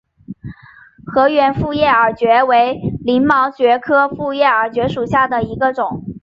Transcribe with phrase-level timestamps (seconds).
[1.05, 6.03] 河源复叶耳蕨为鳞毛蕨科复叶耳蕨属下的一个种。